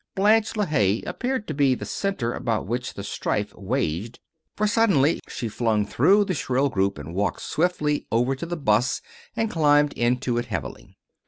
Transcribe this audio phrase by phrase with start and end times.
[0.15, 4.19] Blanche LeHaye appeared to be the center about which the strife waged,
[4.55, 9.03] for suddenly she flung through the shrill group and walked swiftly over to the 'bus
[9.35, 10.97] and climbed into it heavily.